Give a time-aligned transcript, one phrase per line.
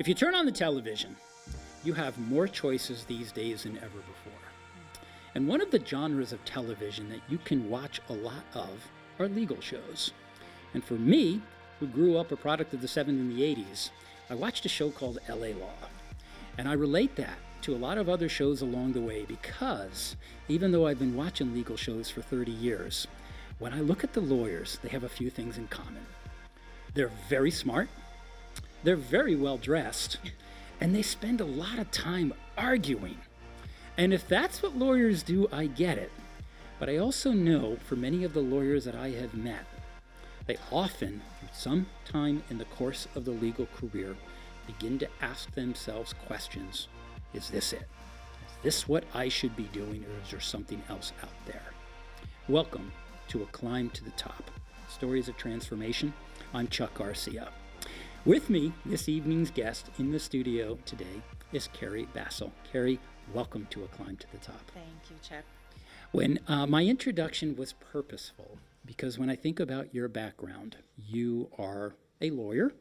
[0.00, 1.14] If you turn on the television,
[1.84, 4.32] you have more choices these days than ever before.
[5.34, 9.28] And one of the genres of television that you can watch a lot of are
[9.28, 10.12] legal shows.
[10.72, 11.42] And for me,
[11.78, 13.90] who grew up a product of the 70s and the 80s,
[14.30, 15.76] I watched a show called LA Law.
[16.56, 20.16] And I relate that to a lot of other shows along the way because
[20.48, 23.06] even though I've been watching legal shows for 30 years,
[23.58, 26.06] when I look at the lawyers, they have a few things in common.
[26.94, 27.90] They're very smart,
[28.82, 30.18] they're very well dressed,
[30.80, 33.18] and they spend a lot of time arguing.
[33.98, 36.10] And if that's what lawyers do, I get it.
[36.78, 39.66] But I also know for many of the lawyers that I have met,
[40.46, 41.20] they often,
[41.52, 44.16] some time in the course of the legal career,
[44.66, 46.88] begin to ask themselves questions
[47.34, 47.82] Is this it?
[47.82, 51.74] Is this what I should be doing, or is there something else out there?
[52.48, 52.90] Welcome
[53.28, 54.50] to A Climb to the Top
[54.88, 56.14] Stories of Transformation.
[56.54, 57.48] I'm Chuck Garcia.
[58.26, 61.22] With me, this evening's guest in the studio today
[61.54, 62.50] is Carrie Bassel.
[62.70, 63.00] Carrie,
[63.32, 64.60] welcome to A Climb to the Top.
[64.74, 65.44] Thank you, Chuck.
[66.12, 71.94] When uh, my introduction was purposeful, because when I think about your background, you are
[72.20, 72.72] a lawyer.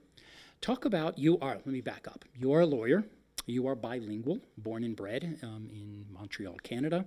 [0.59, 2.26] Talk about you are, let me back up.
[2.38, 3.06] You are a lawyer,
[3.46, 7.06] you are bilingual, born and bred um, in Montreal, Canada,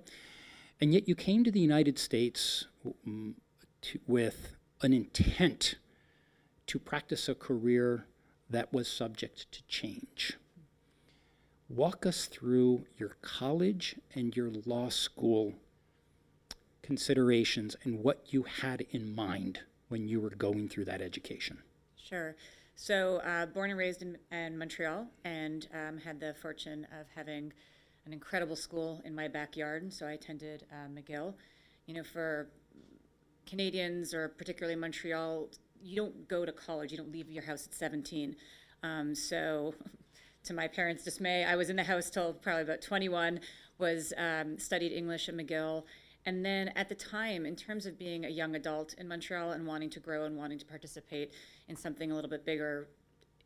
[0.80, 2.64] and yet you came to the United States
[3.06, 3.34] um,
[3.82, 5.74] to, with an intent
[6.66, 8.06] to practice a career
[8.52, 10.34] that was subject to change.
[11.68, 15.54] Walk us through your college and your law school
[16.82, 21.58] considerations and what you had in mind when you were going through that education.
[21.96, 22.36] Sure.
[22.74, 27.52] So, uh, born and raised in, in Montreal, and um, had the fortune of having
[28.06, 29.92] an incredible school in my backyard.
[29.92, 31.34] So, I attended uh, McGill.
[31.86, 32.48] You know, for
[33.46, 35.48] Canadians or particularly Montreal,
[35.82, 38.36] you don't go to college, you don't leave your house at 17.
[38.82, 39.74] Um, so,
[40.44, 43.40] to my parents' dismay, I was in the house till probably about 21,
[43.78, 45.84] was um, studied English at McGill,
[46.24, 49.66] and then at the time, in terms of being a young adult in Montreal and
[49.66, 51.32] wanting to grow and wanting to participate
[51.68, 52.88] in something a little bit bigger,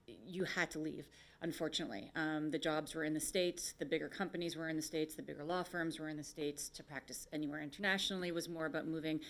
[0.07, 1.07] you had to leave,
[1.41, 2.11] unfortunately.
[2.15, 5.23] Um, the jobs were in the States, the bigger companies were in the States, the
[5.23, 6.69] bigger law firms were in the States.
[6.71, 9.21] To practice anywhere internationally was more about moving.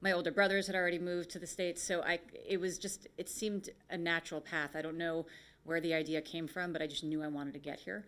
[0.00, 3.28] My older brothers had already moved to the States, so I, it was just, it
[3.28, 4.70] seemed a natural path.
[4.74, 5.26] I don't know
[5.64, 8.06] where the idea came from, but I just knew I wanted to get here.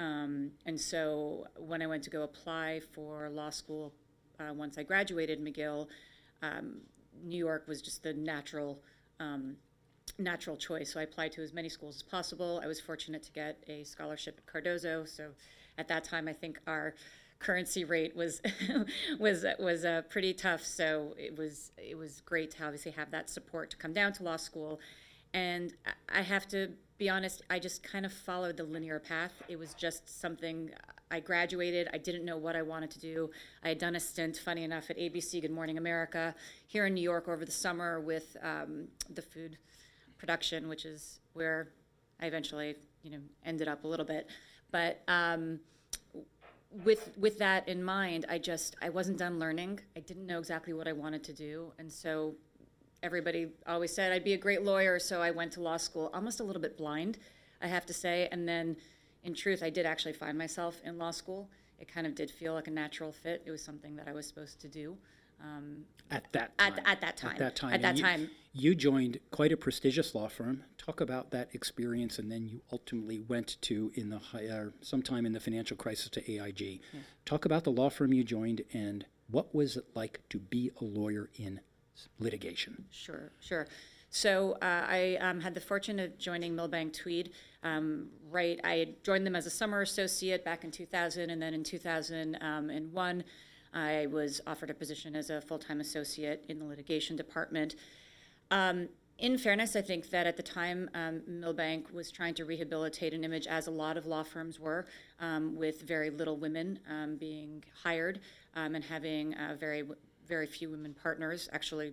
[0.00, 3.92] Um, and so when I went to go apply for law school
[4.40, 5.86] uh, once I graduated McGill,
[6.42, 6.80] um,
[7.22, 8.80] New York was just the natural
[9.20, 9.56] um,
[10.18, 10.92] natural choice.
[10.92, 12.60] So I applied to as many schools as possible.
[12.62, 15.04] I was fortunate to get a scholarship at Cardozo.
[15.04, 15.30] So
[15.78, 16.94] at that time, I think our
[17.44, 18.40] currency rate was
[19.18, 20.64] was was uh, pretty tough.
[20.64, 24.22] So it was it was great to obviously have that support to come down to
[24.22, 24.80] law school.
[25.32, 25.74] And
[26.08, 29.32] I have to be honest, I just kind of followed the linear path.
[29.48, 30.70] It was just something
[31.10, 31.88] I graduated.
[31.92, 33.30] I didn't know what I wanted to do.
[33.62, 36.34] I had done a stint, funny enough, at ABC Good Morning America
[36.66, 39.58] here in New York over the summer with um, the food
[40.18, 41.68] production, which is where
[42.20, 44.28] I eventually, you know, ended up a little bit.
[44.70, 45.58] But um,
[46.84, 49.80] with with that in mind, I just I wasn't done learning.
[49.96, 52.34] I didn't know exactly what I wanted to do, and so
[53.02, 56.40] everybody always said I'd be a great lawyer, so I went to law school almost
[56.40, 57.18] a little bit blind,
[57.60, 58.28] I have to say.
[58.32, 58.76] And then,
[59.22, 61.48] in truth, I did actually find myself in law school.
[61.78, 63.42] It kind of did feel like a natural fit.
[63.44, 64.96] It was something that I was supposed to do.
[65.42, 66.72] Um, at that time.
[66.72, 67.30] At, at, that time.
[67.32, 67.72] At that time.
[67.72, 68.30] At that you, time.
[68.52, 70.64] You joined quite a prestigious law firm.
[70.78, 75.32] Talk about that experience, and then you ultimately went to in the uh, sometime in
[75.32, 76.60] the financial crisis to AIG.
[76.92, 77.00] Yeah.
[77.24, 80.84] Talk about the law firm you joined and what was it like to be a
[80.84, 81.60] lawyer in
[82.18, 82.84] litigation.
[82.90, 83.66] Sure, sure.
[84.10, 87.32] So uh, I um, had the fortune of joining Milbank Tweed.
[87.64, 91.64] Um, right, I joined them as a summer associate back in 2000, and then in
[91.64, 93.24] 2001,
[93.74, 97.74] I was offered a position as a full-time associate in the litigation department.
[98.50, 103.14] Um, in fairness, I think that at the time, um, Milbank was trying to rehabilitate
[103.14, 104.86] an image, as a lot of law firms were,
[105.20, 108.20] um, with very little women um, being hired
[108.54, 109.84] um, and having uh, very
[110.26, 111.48] very few women partners.
[111.52, 111.92] Actually,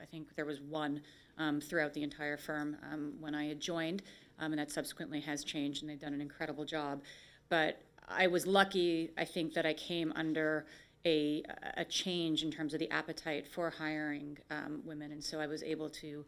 [0.00, 1.00] I think there was one
[1.38, 4.02] um, throughout the entire firm um, when I had joined,
[4.38, 7.02] and that subsequently has changed, and they've done an incredible job.
[7.48, 10.66] But I was lucky, I think, that I came under
[11.06, 11.42] a,
[11.76, 15.62] a change in terms of the appetite for hiring um, women, and so I was
[15.62, 16.24] able to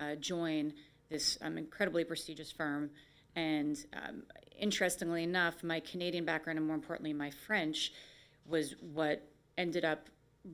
[0.00, 0.72] uh, join
[1.10, 2.90] this um, incredibly prestigious firm.
[3.34, 4.22] And um,
[4.58, 7.92] interestingly enough, my Canadian background, and more importantly, my French,
[8.46, 9.28] was what
[9.58, 10.08] ended up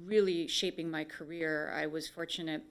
[0.04, 1.72] really shaping my career.
[1.76, 2.62] I was fortunate,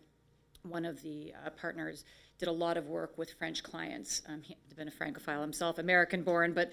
[0.64, 2.04] one of the uh, partners
[2.40, 4.22] did a lot of work with French clients.
[4.28, 6.72] Um, he'd been a Francophile himself, American born, but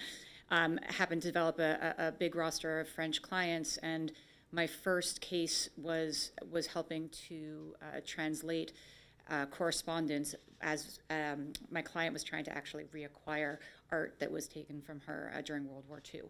[0.53, 3.79] um, happened to develop a, a, big roster of French clients.
[3.79, 4.13] And
[4.53, 8.73] my first case was was helping to uh, translate
[9.31, 13.57] uh, correspondence as um, my client was trying to actually reacquire
[13.91, 16.23] art that was taken from her uh, during World War II.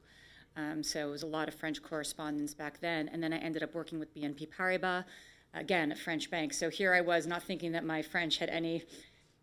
[0.56, 3.08] Um, so it was a lot of French correspondence back then.
[3.08, 5.04] And then I ended up working with BNP Paribas,
[5.52, 6.52] again, a French bank.
[6.52, 8.84] So here I was not thinking that my French had any,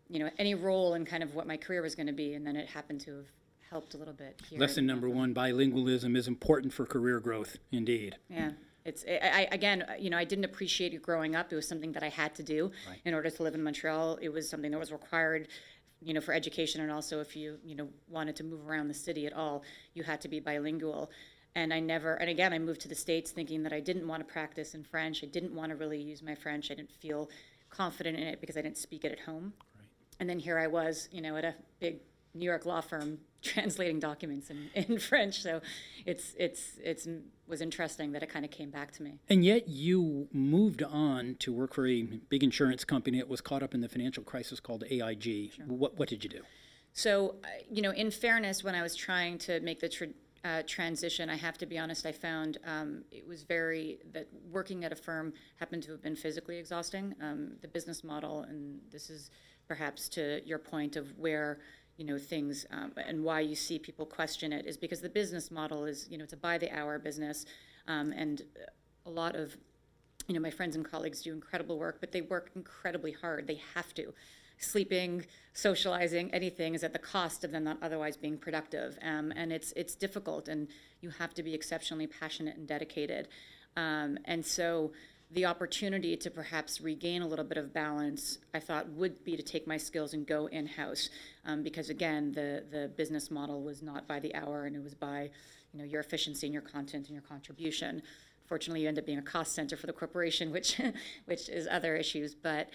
[0.08, 2.34] you know, any role in kind of what my career was going to be.
[2.34, 3.26] And then it happened to have
[3.70, 4.58] helped a little bit here.
[4.58, 8.16] Lesson number one, bilingualism is important for career growth, indeed.
[8.28, 8.50] Yeah.
[8.84, 11.52] It's I, again, you know, I didn't appreciate it growing up.
[11.52, 12.98] It was something that I had to do right.
[13.04, 14.18] in order to live in Montreal.
[14.22, 15.48] It was something that was required,
[16.00, 18.94] you know, for education and also if you you know wanted to move around the
[18.94, 19.62] city at all,
[19.94, 21.10] you had to be bilingual.
[21.54, 24.26] And I never, and again, I moved to the states thinking that I didn't want
[24.26, 25.24] to practice in French.
[25.24, 26.70] I didn't want to really use my French.
[26.70, 27.28] I didn't feel
[27.70, 29.52] confident in it because I didn't speak it at home.
[29.74, 29.84] Right.
[30.20, 31.98] And then here I was, you know, at a big
[32.34, 35.42] New York law firm translating documents in, in French.
[35.42, 35.60] So
[36.06, 37.08] it's it's it's
[37.46, 39.18] was interesting that it kind of came back to me.
[39.28, 43.62] And yet you moved on to work for a big insurance company that was caught
[43.62, 45.52] up in the financial crisis called AIG.
[45.52, 45.66] Sure.
[45.66, 46.42] What what did you do?
[46.92, 47.36] So
[47.70, 50.08] you know, in fairness, when I was trying to make the tra-
[50.44, 54.84] uh, transition, I have to be honest, I found um, it was very, that working
[54.84, 57.14] at a firm happened to have been physically exhausting.
[57.20, 59.30] Um, the business model, and this is
[59.68, 61.60] perhaps to your point of where
[61.96, 65.50] you know things um, and why you see people question it is because the business
[65.50, 67.44] model is you know it's a by the hour business
[67.88, 68.42] um, and
[69.06, 69.56] a lot of
[70.30, 73.46] you know my friends and colleagues do incredible work but they work incredibly hard.
[73.46, 74.14] They have to.
[74.58, 79.52] Sleeping socializing anything is at the cost of them not otherwise being productive um, and
[79.52, 80.68] it's it's difficult and
[81.00, 83.28] you have to be exceptionally passionate and dedicated.
[83.76, 84.92] Um, and so
[85.32, 89.42] the opportunity to perhaps regain a little bit of balance, I thought would be to
[89.42, 91.08] take my skills and go in house,
[91.44, 94.94] um, because again, the the business model was not by the hour, and it was
[94.94, 95.30] by,
[95.72, 98.02] you know, your efficiency and your content and your contribution.
[98.46, 100.80] Fortunately, you end up being a cost center for the corporation, which
[101.26, 102.34] which is other issues.
[102.34, 102.70] But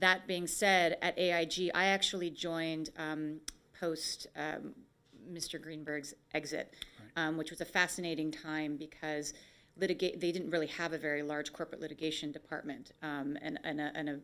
[0.00, 3.40] that being said, at AIG, I actually joined um,
[3.78, 4.74] post um,
[5.32, 5.62] Mr.
[5.62, 7.24] Greenberg's exit, right.
[7.24, 9.32] Um, which was a fascinating time because
[9.76, 13.90] litigate, they didn't really have a very large corporate litigation department um, and, and, a,
[13.94, 14.18] and a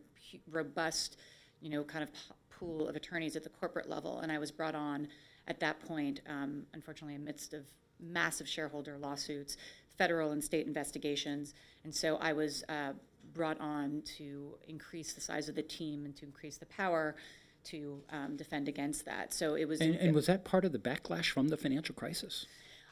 [0.49, 1.17] robust,
[1.61, 2.09] you know, kind of
[2.49, 4.19] pool of attorneys at the corporate level.
[4.19, 5.07] And I was brought on
[5.47, 7.65] at that point, um, unfortunately, amidst of
[7.99, 9.57] massive shareholder lawsuits,
[9.97, 11.53] federal and state investigations.
[11.83, 12.93] And so I was uh,
[13.33, 17.15] brought on to increase the size of the team and to increase the power
[17.63, 19.33] to um, defend against that.
[19.33, 19.81] So it was.
[19.81, 22.45] And, and was that part of the backlash from the financial crisis?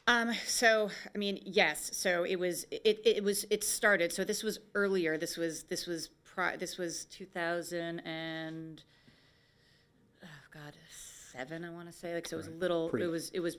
[0.06, 1.90] Um, so I mean, yes.
[1.94, 4.12] So it was it, it was it started.
[4.12, 5.18] So this was earlier.
[5.18, 8.82] This was this was pri- this was 2000 and
[10.22, 10.74] oh God
[11.32, 11.64] seven.
[11.64, 12.36] I want to say like so.
[12.36, 12.88] It was a little.
[12.88, 13.06] Pretty.
[13.06, 13.58] It was it was a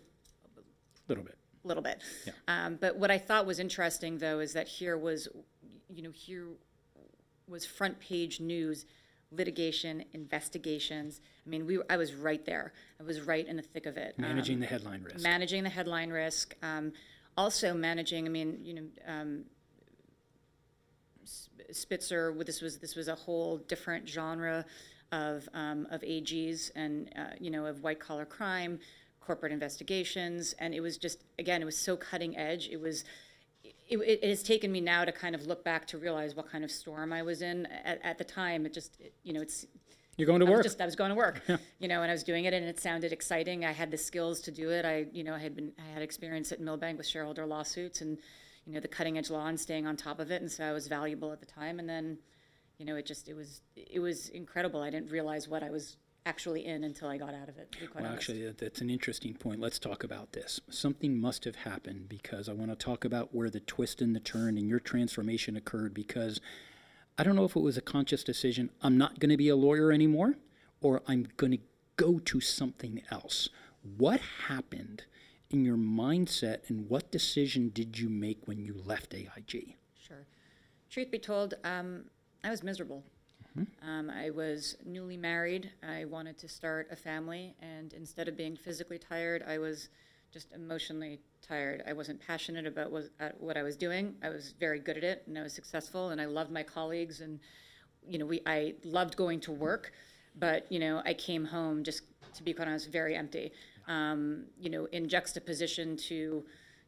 [1.07, 1.37] little bit.
[1.63, 2.01] A little bit.
[2.25, 2.33] Yeah.
[2.47, 5.27] Um, but what I thought was interesting though is that here was,
[5.89, 6.47] you know, here
[7.47, 8.85] was front page news
[9.31, 11.21] litigation, investigations.
[11.45, 12.73] I mean, we, I was right there.
[12.99, 14.17] I was right in the thick of it.
[14.17, 15.23] Managing um, the headline risk.
[15.23, 16.55] Managing the headline risk.
[16.61, 16.91] Um,
[17.37, 19.45] also managing, I mean, you know, um,
[21.71, 24.65] Spitzer, this was, this was a whole different genre
[25.13, 28.79] of, um, of AGs and, uh, you know, of white collar crime,
[29.21, 30.53] corporate investigations.
[30.59, 32.67] And it was just, again, it was so cutting edge.
[32.69, 33.05] It was,
[33.91, 36.63] it, it, has taken me now to kind of look back to realize what kind
[36.63, 38.65] of storm I was in at, at the time.
[38.65, 39.65] It just, it, you know, it's.
[40.17, 40.63] You're going to I work.
[40.63, 41.41] Just I was going to work,
[41.79, 43.65] you know, and I was doing it, and it sounded exciting.
[43.65, 44.85] I had the skills to do it.
[44.85, 48.17] I, you know, I had been, I had experience at Milbank with shareholder lawsuits, and
[48.65, 50.71] you know, the cutting edge law and staying on top of it, and so I
[50.71, 51.79] was valuable at the time.
[51.79, 52.17] And then,
[52.77, 54.81] you know, it just, it was, it was incredible.
[54.81, 57.75] I didn't realize what I was actually in until I got out of it.
[57.95, 58.13] well, honest.
[58.13, 59.59] actually, that's an interesting point.
[59.59, 60.59] Let's talk about this.
[60.69, 64.19] Something must have happened because I want to talk about where the twist and the
[64.19, 66.39] turn and your transformation occurred because
[67.17, 68.69] I don't know if it was a conscious decision.
[68.81, 70.35] I'm not going to be a lawyer anymore,
[70.81, 71.59] or I'm going to
[71.97, 73.49] go to something else.
[73.97, 75.05] What happened
[75.49, 79.75] in your mindset, and what decision did you make when you left AIG?
[79.99, 80.25] Sure.
[80.89, 82.05] Truth be told, um,
[82.43, 83.03] I was miserable.
[83.57, 83.89] Mm-hmm.
[83.89, 85.71] Um, I was newly married.
[85.87, 89.89] I wanted to start a family, and instead of being physically tired, I was
[90.31, 91.83] just emotionally tired.
[91.85, 94.15] I wasn't passionate about what, uh, what I was doing.
[94.23, 97.19] I was very good at it, and I was successful, and I loved my colleagues,
[97.19, 97.39] and
[98.07, 99.91] you know, we I loved going to work,
[100.35, 102.03] but you know, I came home just
[102.35, 103.51] to be quite honest, very empty.
[103.87, 106.43] Um, you know, in juxtaposition to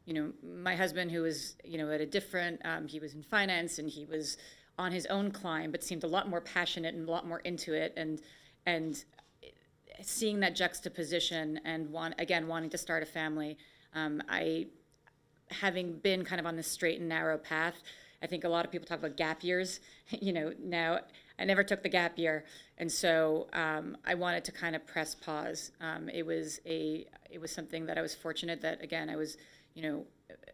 [0.06, 3.22] you know my husband who was you know at a different um, he was in
[3.22, 4.36] finance and he was
[4.78, 7.74] on his own climb, but seemed a lot more passionate and a lot more into
[7.74, 7.92] it.
[7.96, 8.20] And
[8.66, 9.04] and
[10.02, 13.56] seeing that juxtaposition and want again wanting to start a family,
[13.94, 14.66] um, I
[15.50, 17.76] having been kind of on this straight and narrow path.
[18.22, 19.80] I think a lot of people talk about gap years.
[20.10, 21.00] you know, now
[21.38, 22.44] I never took the gap year,
[22.78, 25.72] and so um, I wanted to kind of press pause.
[25.80, 29.36] Um, it was a it was something that I was fortunate that again I was
[29.74, 30.06] you know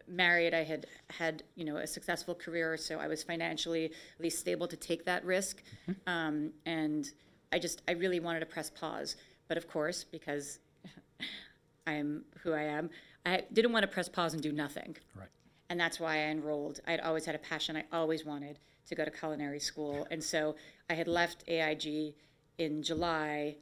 [0.07, 0.53] married.
[0.53, 4.67] I had had you know a successful career, so I was financially at least stable
[4.67, 6.09] to take that risk, mm-hmm.
[6.09, 7.09] um, and
[7.51, 9.15] I just I really wanted to press pause.
[9.47, 10.59] But of course, because
[11.87, 12.89] I am who I am,
[13.25, 14.95] I didn't want to press pause and do nothing.
[15.15, 15.27] Right.
[15.69, 16.81] And that's why I enrolled.
[16.85, 17.77] I had always had a passion.
[17.77, 20.55] I always wanted to go to culinary school, and so
[20.89, 22.15] I had left AIG
[22.57, 23.55] in July.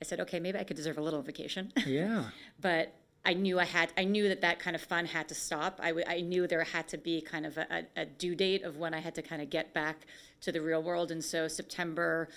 [0.00, 1.72] I said, okay, maybe I could deserve a little vacation.
[1.86, 2.26] Yeah.
[2.60, 3.92] but I knew I had.
[3.96, 5.80] I knew that that kind of fun had to stop.
[5.82, 9.00] I, knew there had to be kind of a, a, due date of when I
[9.00, 10.06] had to kind of get back
[10.42, 12.28] to the real world, and so September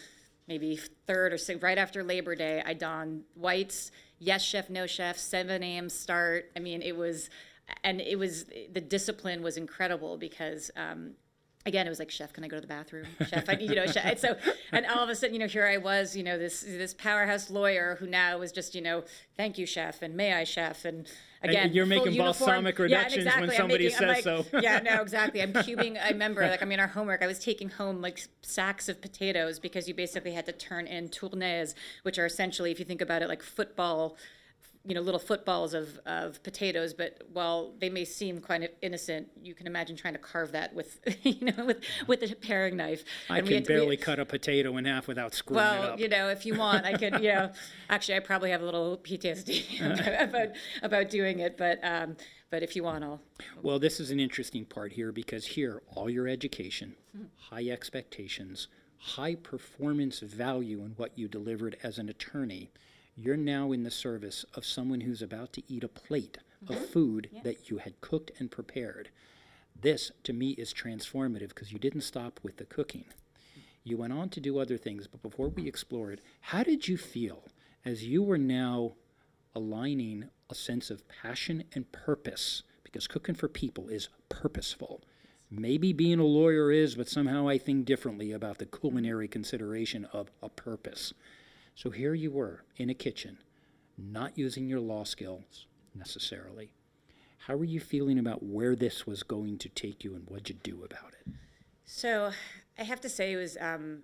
[0.47, 5.61] maybe third or right after Labor Day, I donned whites, yes chef, no chef, 7
[5.61, 5.89] a.m.
[5.89, 6.51] start.
[6.55, 7.29] I mean, it was,
[7.83, 11.11] and it was, the discipline was incredible because, um,
[11.67, 13.05] again, it was like, chef, can I go to the bathroom?
[13.27, 14.05] Chef, I, need you know, chef.
[14.05, 14.37] And so,
[14.71, 17.49] and all of a sudden, you know, here I was, you know, this, this powerhouse
[17.49, 19.03] lawyer who now was just, you know,
[19.35, 21.07] thank you, chef, and may I, chef, and,
[21.43, 23.47] again, and you're making balsamic reductions yeah, exactly.
[23.47, 24.59] when somebody making, says like, so.
[24.61, 25.41] yeah, no, exactly.
[25.41, 26.01] I'm cubing.
[26.01, 27.21] I remember, like, I mean, our homework.
[27.21, 31.09] I was taking home like sacks of potatoes because you basically had to turn in
[31.09, 34.17] tournées, which are essentially, if you think about it, like football
[34.87, 39.27] you know little footballs of, of potatoes but while they may seem kind of innocent
[39.43, 43.03] you can imagine trying to carve that with you know with with a paring knife.
[43.29, 45.89] I and can barely we, cut a potato in half without screwing well, it up.
[45.91, 47.51] Well, you know if you want i could you know
[47.89, 50.49] actually i probably have a little ptsd about
[50.81, 52.15] about doing it but um
[52.49, 53.21] but if you want i'll
[53.61, 57.25] well this is an interesting part here because here all your education mm-hmm.
[57.53, 62.71] high expectations high performance value in what you delivered as an attorney
[63.17, 66.73] you're now in the service of someone who's about to eat a plate mm-hmm.
[66.73, 67.41] of food yeah.
[67.43, 69.09] that you had cooked and prepared.
[69.79, 73.05] This, to me, is transformative because you didn't stop with the cooking.
[73.83, 76.97] You went on to do other things, but before we explore it, how did you
[76.97, 77.43] feel
[77.85, 78.93] as you were now
[79.55, 82.63] aligning a sense of passion and purpose?
[82.83, 85.01] Because cooking for people is purposeful.
[85.49, 90.29] Maybe being a lawyer is, but somehow I think differently about the culinary consideration of
[90.43, 91.13] a purpose.
[91.77, 93.37] So here you were in a kitchen,
[93.99, 96.73] not using your law skills necessarily.
[97.37, 100.55] How were you feeling about where this was going to take you and what'd you
[100.63, 101.31] do about it?
[101.85, 102.31] So
[102.79, 103.99] I have to say it was um,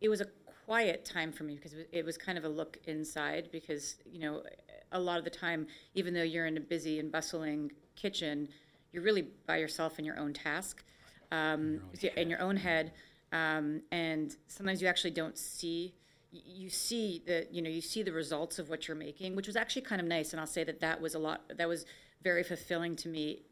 [0.00, 0.28] it was a
[0.64, 4.42] quiet time for me because it was kind of a look inside because you know
[4.92, 8.48] a lot of the time even though you're in a busy and bustling kitchen
[8.92, 10.84] you're really by yourself in your own task
[11.32, 12.92] um, in, your in your own head
[13.32, 15.94] um, and sometimes you actually don't see
[16.32, 19.56] you see the you know you see the results of what you're making which was
[19.56, 21.84] actually kind of nice and i'll say that that was a lot that was
[22.22, 23.42] very fulfilling to me.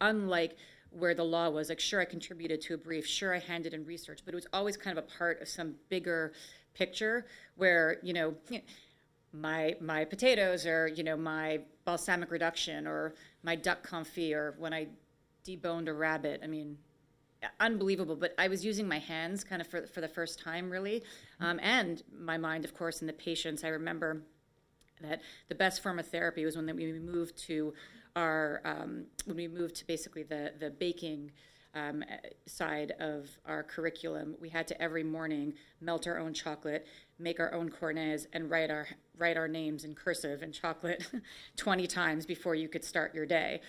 [0.00, 0.56] Unlike
[0.90, 3.84] where the law was like sure i contributed to a brief sure i handed in
[3.84, 6.32] research but it was always kind of a part of some bigger
[6.72, 8.34] picture where you know
[9.34, 14.72] my my potatoes or you know my balsamic reduction or my duck confit or when
[14.72, 14.86] i
[15.46, 16.78] deboned a rabbit i mean
[17.60, 18.16] unbelievable.
[18.16, 21.02] But I was using my hands kind of for, for the first time, really,
[21.40, 23.64] um, and my mind, of course, and the patience.
[23.64, 24.22] I remember
[25.00, 27.72] that the best form of therapy was when we moved to
[28.16, 31.32] our um, when we moved to basically the the baking.
[31.74, 32.02] Um,
[32.46, 35.52] side of our curriculum, we had to every morning
[35.82, 36.86] melt our own chocolate,
[37.18, 41.06] make our own cornets, and write our write our names in cursive and chocolate
[41.56, 43.60] 20 times before you could start your day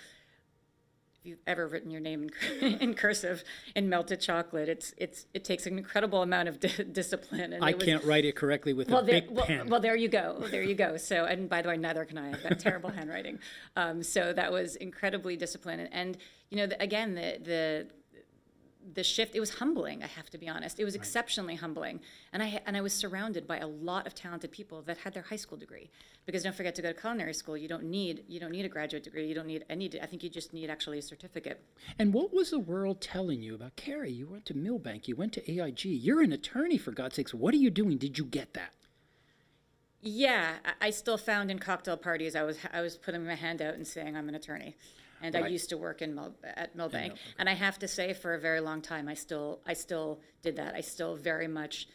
[1.20, 2.30] if you've ever written your name
[2.62, 3.44] in, in, cursive
[3.76, 7.54] in melted chocolate, it's it's it takes an incredible amount of di- discipline.
[7.54, 9.70] And I was, can't write it correctly with well, a there, big well, pen.
[9.70, 10.98] Well, there you go, there you go.
[10.98, 12.32] So, and by the way, neither can I.
[12.32, 13.40] I've got terrible handwriting.
[13.76, 16.18] Um, so that was incredibly disciplined, and, and
[16.50, 17.88] you know, the, again, the the
[18.94, 20.80] the shift it was humbling i have to be honest.
[20.80, 21.02] It was right.
[21.02, 22.00] exceptionally humbling.
[22.34, 25.24] And i and i was surrounded by a lot of talented people that had their
[25.24, 25.90] high school degree.
[26.26, 28.70] Because don't forget to go to culinary school you don't need you don't need a
[28.70, 31.62] graduate degree you don't need any i think you just need actually a certificate.
[31.98, 34.12] And what was the world telling you about carrie?
[34.12, 37.34] You went to milbank you went to aig you're an attorney for god's sakes.
[37.34, 37.98] What are you doing?
[37.98, 38.74] Did you get that?
[40.02, 43.74] Yeah i still found in cocktail parties i was i was putting my hand out
[43.74, 44.76] and saying i'm an attorney
[45.22, 45.46] and right.
[45.46, 48.40] I used to work in Mil- at Milbank, and I have to say, for a
[48.40, 50.76] very long time, I still I still did that.
[50.76, 51.88] I still very much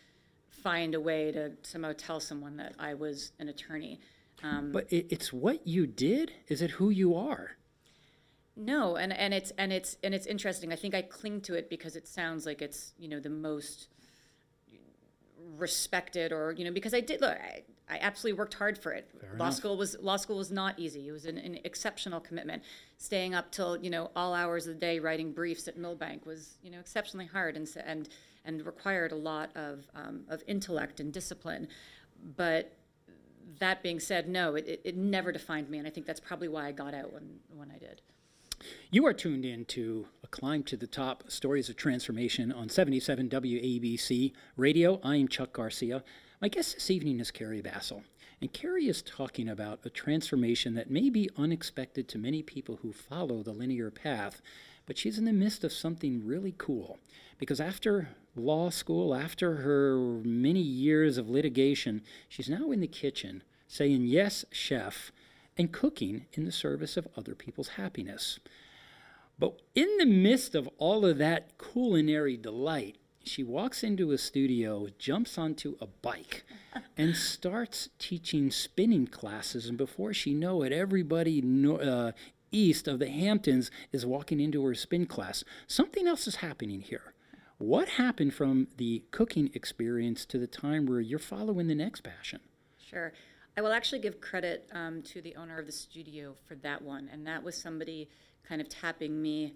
[0.48, 4.00] find a way to somehow tell someone that I was an attorney.
[4.42, 6.32] Um, but it, it's what you did.
[6.48, 7.56] Is it who you are?
[8.56, 10.72] No, and, and it's and it's and it's interesting.
[10.72, 13.88] I think I cling to it because it sounds like it's you know the most
[15.56, 19.10] respected or you know because I did look I, I absolutely worked hard for it.
[19.20, 19.54] Fair law enough.
[19.54, 21.08] school was law school was not easy.
[21.08, 22.62] It was an, an exceptional commitment.
[22.96, 26.56] Staying up till you know all hours of the day writing briefs at Milbank was
[26.62, 28.08] you know exceptionally hard and and
[28.44, 31.68] and required a lot of um, of intellect and discipline.
[32.36, 32.76] But
[33.58, 36.48] that being said, no, it, it, it never defined me, and I think that's probably
[36.48, 38.00] why I got out when when I did.
[38.90, 43.28] You are tuned in to A Climb to the Top Stories of Transformation on 77
[43.28, 45.00] WABC Radio.
[45.02, 46.02] I'm Chuck Garcia.
[46.40, 48.02] My guest this evening is Carrie Bassel.
[48.40, 52.92] And Carrie is talking about a transformation that may be unexpected to many people who
[52.92, 54.42] follow the linear path,
[54.84, 56.98] but she's in the midst of something really cool.
[57.38, 63.44] Because after law school, after her many years of litigation, she's now in the kitchen
[63.68, 65.12] saying, Yes, chef,
[65.56, 68.40] and cooking in the service of other people's happiness.
[69.38, 74.88] But in the midst of all of that culinary delight, she walks into a studio,
[74.98, 76.44] jumps onto a bike,
[76.96, 79.66] and starts teaching spinning classes.
[79.66, 81.42] And before she know it, everybody
[81.80, 82.12] uh,
[82.50, 85.44] east of the Hamptons is walking into her spin class.
[85.66, 87.14] Something else is happening here.
[87.58, 92.40] What happened from the cooking experience to the time where you're following the next passion?
[92.78, 93.12] Sure.
[93.56, 97.08] I will actually give credit um, to the owner of the studio for that one.
[97.12, 98.08] And that was somebody
[98.46, 99.54] kind of tapping me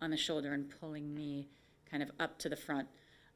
[0.00, 1.48] on the shoulder and pulling me
[1.90, 2.88] kind of up to the front.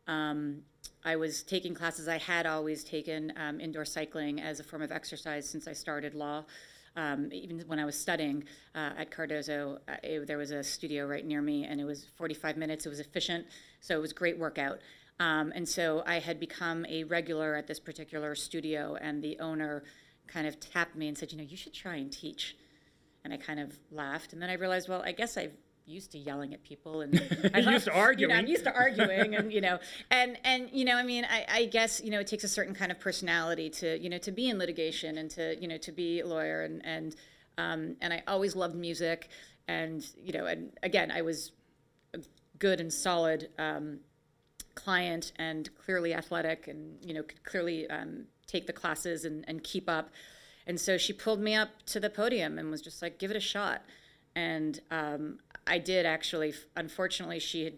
[0.06, 0.62] Um,
[1.04, 2.09] I was taking classes.
[2.09, 6.14] I had always taken um, indoor cycling as a form of exercise since I started
[6.14, 6.44] law.
[6.94, 8.44] Um, even when I was studying
[8.75, 12.06] uh, at Cardozo, uh, it, there was a studio right near me, and it was
[12.16, 12.85] 45 minutes.
[12.85, 13.47] It was efficient,
[13.80, 14.78] so it was great workout.
[15.18, 19.85] Um, and so I had become a regular at this particular studio, and the owner
[20.26, 22.56] kind of tapped me and said, "You know, you should try and teach."
[23.25, 26.18] And I kind of laughed, and then I realized, well, I guess I've used to
[26.18, 27.14] yelling at people and
[27.54, 28.32] I'm used to You know, arguing.
[28.32, 29.78] I'm used to arguing, and you know,
[30.10, 32.74] and and you know, I mean, I, I guess you know, it takes a certain
[32.74, 35.92] kind of personality to you know to be in litigation and to you know to
[35.92, 37.16] be a lawyer, and and
[37.58, 39.28] um, and I always loved music,
[39.68, 41.52] and you know, and again, I was
[42.14, 42.21] a
[42.58, 43.99] good and solid um,
[44.75, 49.62] client and clearly athletic and you know could clearly um, take the classes and, and
[49.62, 50.10] keep up
[50.66, 53.36] and so she pulled me up to the podium and was just like give it
[53.36, 53.82] a shot
[54.34, 57.75] and um, i did actually unfortunately she had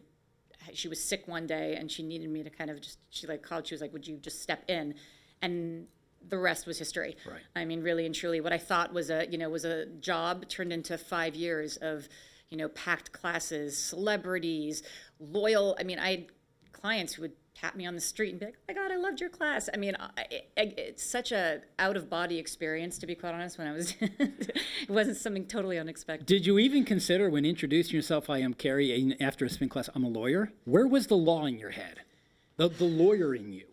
[0.73, 3.43] she was sick one day and she needed me to kind of just she like
[3.43, 4.95] called she was like would you just step in
[5.43, 5.87] and
[6.27, 7.41] the rest was history Right.
[7.55, 10.49] i mean really and truly what i thought was a you know was a job
[10.49, 12.09] turned into five years of
[12.49, 14.83] you know packed classes celebrities
[15.21, 16.27] loyal i mean i had
[16.73, 18.97] clients who would tap me on the street and be like, "Oh my God, I
[18.97, 23.07] loved your class." I mean, I, it, it's such a out of body experience, to
[23.07, 23.59] be quite honest.
[23.59, 26.27] When I was, it wasn't something totally unexpected.
[26.27, 29.89] Did you even consider when introducing yourself, I am Carrie, and after a spin class,
[29.95, 30.53] I'm a lawyer?
[30.65, 32.01] Where was the law in your head?
[32.57, 33.67] The, the lawyer in you?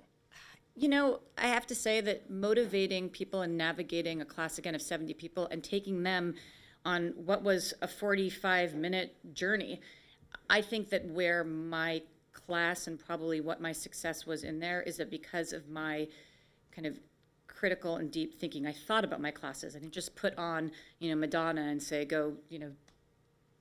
[0.76, 4.82] You know, I have to say that motivating people and navigating a class again of
[4.82, 6.36] 70 people and taking them
[6.86, 9.82] on what was a 45 minute journey,
[10.50, 12.02] I think that where my
[12.34, 16.08] class and probably what my success was in there is that because of my
[16.72, 17.00] kind of
[17.48, 19.76] critical and deep thinking, I thought about my classes.
[19.76, 22.72] I didn't just put on, you know, Madonna and say, go, you know,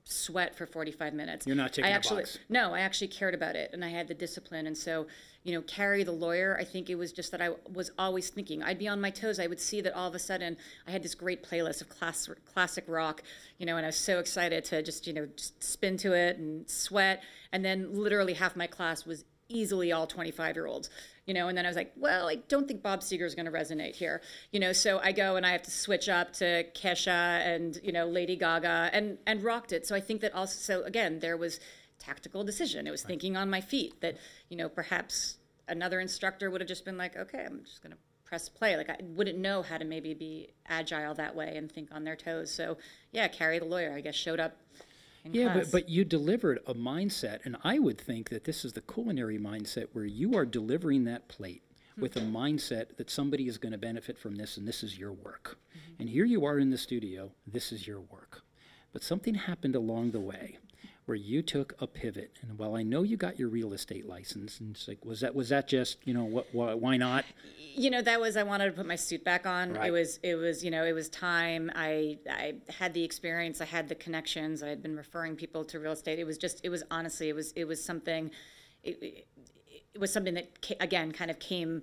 [0.03, 1.47] sweat for 45 minutes.
[1.47, 2.39] You're not ticking I a actually, box.
[2.49, 4.67] No, I actually cared about it and I had the discipline.
[4.67, 5.07] And so,
[5.43, 8.63] you know, Carrie the lawyer, I think it was just that I was always thinking.
[8.63, 9.39] I'd be on my toes.
[9.39, 12.29] I would see that all of a sudden I had this great playlist of class,
[12.51, 13.23] classic rock,
[13.57, 16.37] you know, and I was so excited to just, you know, just spin to it
[16.37, 17.23] and sweat.
[17.51, 20.89] And then literally half my class was easily all 25 year olds
[21.31, 23.45] you know and then i was like well i don't think bob seger is going
[23.45, 24.21] to resonate here.
[24.51, 27.07] You know so i go and i have to switch up to kesha
[27.47, 29.87] and you know lady gaga and and rocked it.
[29.87, 31.61] So i think that also so again there was
[31.99, 32.85] tactical decision.
[32.85, 34.17] It was thinking on my feet that
[34.49, 35.37] you know perhaps
[35.69, 38.75] another instructor would have just been like okay i'm just going to press play.
[38.75, 42.17] Like i wouldn't know how to maybe be agile that way and think on their
[42.17, 42.51] toes.
[42.51, 42.77] So
[43.13, 44.57] yeah carrie the lawyer i guess showed up
[45.23, 45.65] Yeah, class.
[45.65, 49.37] but, but you delivered a mindset, and I would think that this is the culinary
[49.37, 51.63] mindset where you are delivering that plate
[51.97, 55.13] with a mindset that somebody is going to benefit from this, and this is your
[55.13, 55.57] work.
[55.69, 56.01] Mm-hmm.
[56.01, 58.43] And here you are in the studio, this is your work.
[58.93, 60.57] But something happened along the way
[61.11, 62.37] where you took a pivot.
[62.41, 65.35] And while I know you got your real estate license, and it's like, was that
[65.35, 67.25] was that just you know what why, why not?
[67.73, 69.87] you know that was i wanted to put my suit back on Right.
[69.87, 73.65] it was it was you know it was time i i had the experience i
[73.65, 76.69] had the connections i had been referring people to real estate it was just it
[76.69, 78.29] was honestly it was it was something
[78.83, 79.27] it, it,
[79.93, 81.81] it was something that ca- again kind of came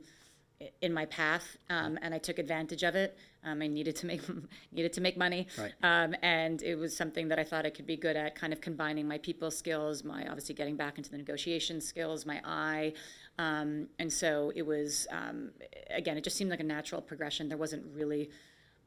[0.82, 4.22] in my path um, and i took advantage of it um, i needed to make
[4.72, 5.72] needed to make money Right.
[5.82, 8.60] um, and it was something that i thought i could be good at kind of
[8.60, 12.92] combining my people skills my obviously getting back into the negotiation skills my eye
[13.38, 15.52] Um, and so it was, um,
[15.90, 17.48] again, it just seemed like a natural progression.
[17.48, 18.30] There wasn't really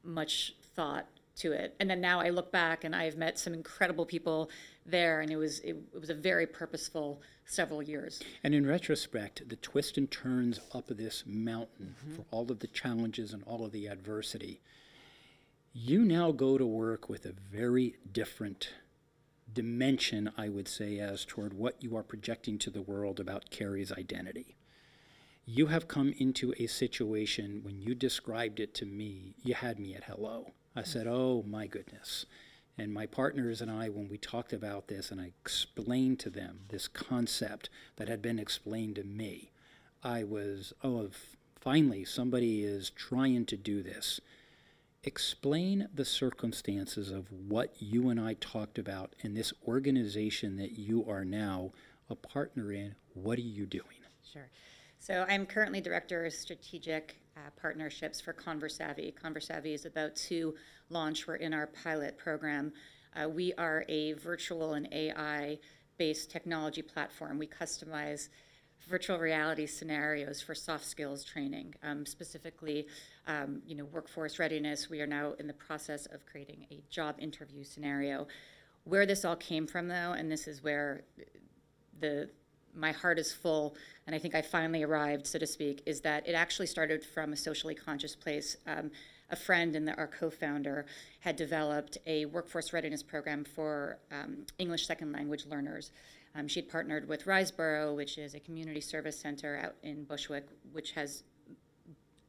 [0.03, 1.05] much thought
[1.37, 1.73] to it.
[1.79, 4.49] And then now I look back and I've met some incredible people
[4.85, 8.21] there, and it was it, it was a very purposeful several years.
[8.43, 12.15] And in retrospect, the twists and turns up this mountain mm-hmm.
[12.15, 14.61] for all of the challenges and all of the adversity,
[15.73, 18.69] you now go to work with a very different
[19.53, 23.91] dimension, I would say, as toward what you are projecting to the world about Carrie's
[23.91, 24.55] identity.
[25.45, 29.95] You have come into a situation when you described it to me, you had me
[29.95, 30.51] at hello.
[30.75, 32.25] I said, Oh my goodness.
[32.77, 36.61] And my partners and I, when we talked about this and I explained to them
[36.69, 39.51] this concept that had been explained to me,
[40.03, 41.09] I was, oh,
[41.59, 44.19] finally, somebody is trying to do this.
[45.03, 51.05] Explain the circumstances of what you and I talked about in this organization that you
[51.09, 51.71] are now
[52.09, 52.95] a partner in.
[53.13, 53.85] What are you doing?
[54.31, 54.49] Sure.
[54.99, 59.13] So I'm currently director of strategic uh, partnerships for Conversavvy.
[59.15, 60.53] Conversavvy is about to
[60.91, 61.27] launch.
[61.27, 62.73] We're in our pilot program.
[63.15, 65.57] Uh, we are a virtual and AI
[65.97, 67.37] based technology platform.
[67.37, 68.29] We customize
[68.87, 72.87] virtual reality scenarios for soft skills training, um, specifically,
[73.27, 74.89] um, you know, workforce readiness.
[74.89, 78.27] We are now in the process of creating a job interview scenario.
[78.83, 81.03] Where this all came from, though, and this is where
[81.99, 82.29] the
[82.73, 83.75] my heart is full,
[84.07, 87.33] and I think I finally arrived, so to speak, is that it actually started from
[87.33, 88.55] a socially conscious place.
[88.65, 88.91] Um,
[89.31, 90.85] a friend and the, our co-founder
[91.21, 95.91] had developed a workforce readiness program for um, English second language learners.
[96.35, 100.47] Um, she had partnered with RiseBoro, which is a community service center out in Bushwick,
[100.71, 101.23] which has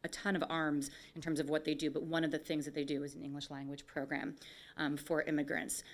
[0.05, 2.65] a ton of arms in terms of what they do, but one of the things
[2.65, 4.35] that they do is an English language program
[4.77, 5.85] um, for immigrants.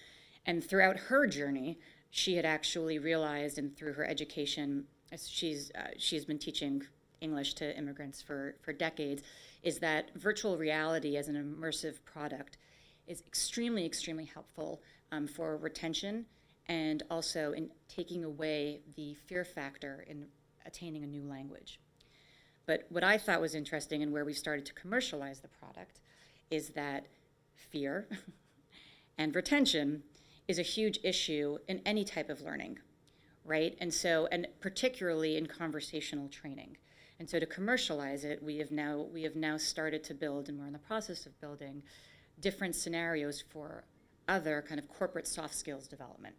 [0.47, 1.79] And throughout her journey,
[2.11, 4.85] she had actually realized, and through her education,
[5.27, 6.87] she's uh, she's been teaching
[7.21, 9.23] English to immigrants for for decades,
[9.63, 12.59] is that virtual reality as an immersive product
[13.07, 16.27] is extremely extremely helpful um, for retention
[16.67, 20.27] and also in taking away the fear factor in
[20.67, 21.81] attaining a new language.
[22.67, 26.01] But what I thought was interesting and where we started to commercialize the product
[26.51, 27.07] is that
[27.55, 28.07] fear
[29.19, 30.03] and retention
[30.47, 32.79] is a huge issue in any type of learning,
[33.49, 33.77] right?
[33.81, 36.77] And so, and particularly in conversational training.
[37.19, 40.59] And so to commercialize it, we have now we have now started to build, and
[40.59, 41.83] we're in the process of building
[42.39, 43.85] different scenarios for
[44.29, 46.37] other kind of corporate soft skills development.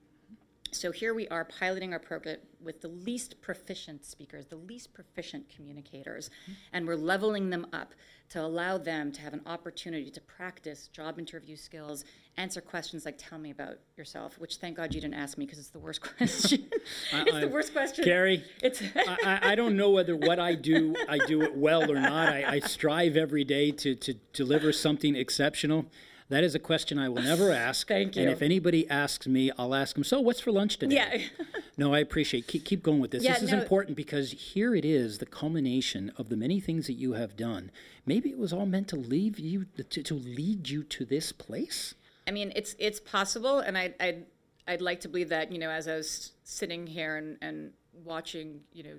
[0.71, 5.49] So here we are piloting our program with the least proficient speakers, the least proficient
[5.49, 6.51] communicators, mm-hmm.
[6.73, 7.93] and we're leveling them up
[8.29, 12.05] to allow them to have an opportunity to practice job interview skills,
[12.37, 15.59] answer questions like "Tell me about yourself," which thank God you didn't ask me because
[15.59, 16.67] it's the worst question.
[16.71, 18.03] it's I, the worst question.
[18.03, 21.99] Carrie, it's I, I, don't know whether what I do I do it well or
[21.99, 22.29] not.
[22.29, 25.87] I, I strive every day to to deliver something exceptional.
[26.29, 27.87] That is a question I will never ask.
[27.87, 28.21] Thank you.
[28.21, 30.95] And if anybody asks me, I'll ask them, so what's for lunch today?
[30.95, 31.45] Yeah.
[31.77, 33.23] no, I appreciate keep keep going with this.
[33.23, 36.87] Yeah, this is no, important because here it is, the culmination of the many things
[36.87, 37.71] that you have done.
[38.05, 41.95] Maybe it was all meant to leave you to, to lead you to this place.
[42.27, 44.25] I mean, it's it's possible, and I I'd,
[44.67, 47.71] I'd like to believe that you know as I was sitting here and and
[48.05, 48.95] watching you know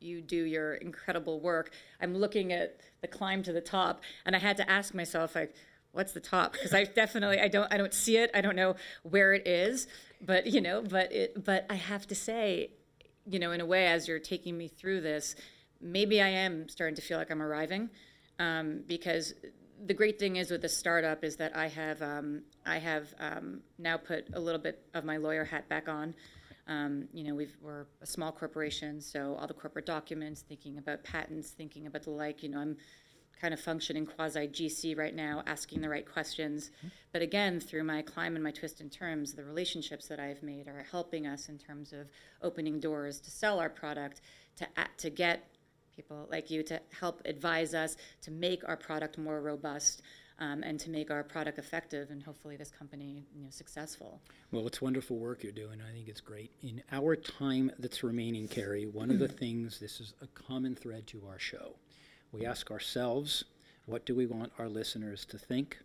[0.00, 4.38] you do your incredible work, I'm looking at the climb to the top, and I
[4.38, 5.54] had to ask myself like
[5.96, 6.52] what's the top?
[6.52, 8.30] Because i definitely i don't i don't see it.
[8.34, 9.88] I don't know where it is
[10.20, 12.70] but you know but it but i have to say
[13.26, 15.34] you know in a way as you're taking me through this
[15.80, 17.90] maybe i am starting to feel like i'm arriving
[18.38, 19.32] um, because
[19.86, 23.60] the great thing is with the startup is that i have um, i have um,
[23.78, 26.14] now put a little bit of my lawyer hat back on.
[26.68, 31.04] Um, you know, we are a small corporation, so all the corporate documents, thinking about
[31.04, 32.76] patents, thinking about the like, you know, I'm
[33.40, 36.70] kind of functioning quasi GC right now, asking the right questions.
[36.78, 36.88] Mm-hmm.
[37.12, 40.68] But again, through my climb and my twist and terms, the relationships that I've made
[40.68, 42.08] are helping us in terms of
[42.42, 44.20] opening doors to sell our product,
[44.56, 44.66] to
[44.98, 45.48] to get
[45.94, 50.02] people like you to help advise us to make our product more robust.
[50.38, 54.20] Um, and to make our product effective and hopefully this company you know, successful.
[54.52, 55.80] Well, it's wonderful work you're doing.
[55.80, 56.50] I think it's great.
[56.62, 61.06] In our time that's remaining, Carrie, one of the things, this is a common thread
[61.06, 61.76] to our show,
[62.38, 63.44] we ask ourselves,
[63.86, 65.78] what do we want our listeners to think?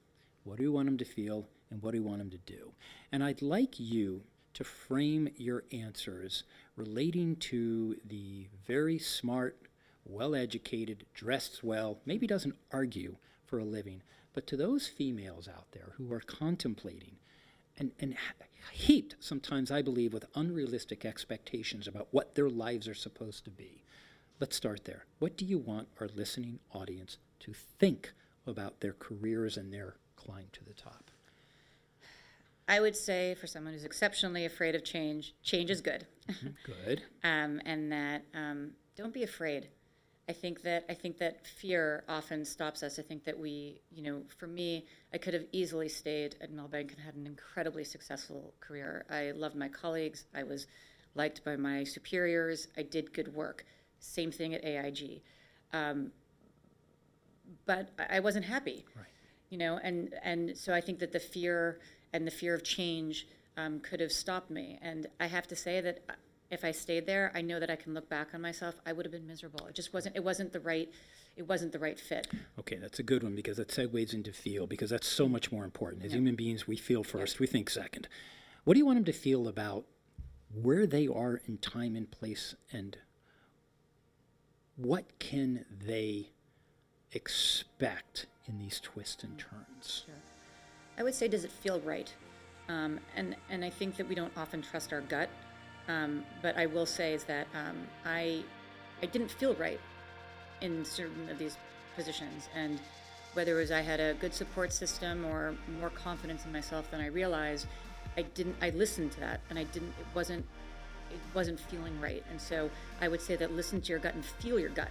[0.43, 1.45] What do we want them to feel?
[1.69, 2.73] And what do we want them to do?
[3.11, 6.43] And I'd like you to frame your answers
[6.75, 9.57] relating to the very smart,
[10.05, 14.01] well educated, dressed well, maybe doesn't argue for a living,
[14.33, 17.15] but to those females out there who are contemplating
[17.77, 18.15] and, and
[18.73, 23.80] heaped sometimes, I believe, with unrealistic expectations about what their lives are supposed to be
[24.41, 25.05] let's start there.
[25.19, 28.11] What do you want our listening audience to think
[28.47, 31.11] about their careers and their climb to the top?
[32.67, 36.07] I would say for someone who's exceptionally afraid of change, change is good.
[36.65, 37.03] Good.
[37.23, 39.67] um, and that um, don't be afraid.
[40.29, 42.97] I think that I think that fear often stops us.
[42.97, 46.93] I think that we, you know, for me, I could have easily stayed at Milbank
[46.93, 49.05] and had an incredibly successful career.
[49.09, 50.25] I loved my colleagues.
[50.33, 50.67] I was
[51.15, 52.69] liked by my superiors.
[52.77, 53.65] I did good work.
[54.01, 55.21] Same thing at AIG,
[55.73, 56.11] um,
[57.65, 58.83] but I wasn't happy.
[58.95, 59.05] Right.
[59.49, 61.79] You know, and and so I think that the fear
[62.11, 64.79] and the fear of change um, could have stopped me.
[64.81, 66.13] And I have to say that uh,
[66.49, 68.75] if I stayed there, I know that I can look back on myself.
[68.85, 69.67] I would have been miserable.
[69.67, 70.15] It just wasn't.
[70.15, 70.91] It wasn't the right.
[71.37, 72.27] It wasn't the right fit.
[72.59, 75.63] Okay, that's a good one because that segues into feel because that's so much more
[75.63, 76.03] important.
[76.03, 78.07] As human beings, we feel first, we think second.
[78.63, 79.85] What do you want them to feel about
[80.53, 82.97] where they are in time and place and
[84.75, 86.29] what can they
[87.11, 90.05] expect in these twists and turns?
[90.97, 92.13] I would say, does it feel right?
[92.69, 95.29] Um, and and I think that we don't often trust our gut.
[95.87, 98.43] Um, but I will say is that um, I
[99.01, 99.79] I didn't feel right
[100.61, 101.57] in certain of these
[101.95, 102.79] positions, and
[103.33, 107.01] whether it was I had a good support system or more confidence in myself than
[107.01, 107.67] I realized,
[108.17, 108.55] I didn't.
[108.61, 109.93] I listened to that, and I didn't.
[109.99, 110.45] It wasn't.
[111.13, 112.69] It wasn't feeling right, and so
[112.99, 114.89] I would say that listen to your gut and feel your gut.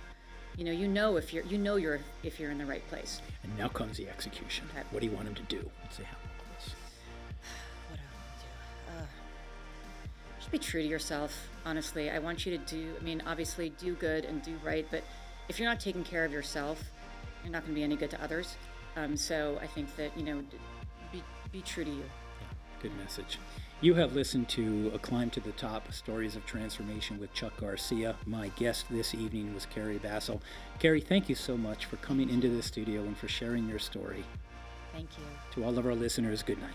[0.57, 3.21] You know, you know if you're you know you're if you're in the right place.
[3.43, 4.67] And now comes the execution.
[4.71, 4.85] Okay.
[4.91, 5.71] What do you want him to do?
[5.83, 6.17] Let's say how
[6.57, 6.75] this.
[7.89, 9.03] What do I want to do?
[9.03, 9.07] Uh,
[10.39, 11.49] just be true to yourself.
[11.65, 12.95] Honestly, I want you to do.
[13.01, 14.87] I mean, obviously, do good and do right.
[14.91, 15.05] But
[15.49, 16.83] if you're not taking care of yourself,
[17.43, 18.57] you're not going to be any good to others.
[18.97, 20.43] Um, so I think that you know,
[21.13, 22.05] be be true to you.
[22.83, 23.39] Good message.
[23.83, 28.17] You have listened to A Climb to the Top Stories of Transformation with Chuck Garcia.
[28.25, 30.41] My guest this evening was Carrie Bassel.
[30.79, 34.25] Carrie, thank you so much for coming into the studio and for sharing your story.
[34.95, 35.25] Thank you.
[35.53, 36.75] To all of our listeners, good night.